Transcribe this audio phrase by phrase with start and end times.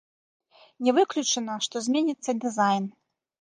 [0.87, 2.89] Не выключана, што зменіцца дызайн.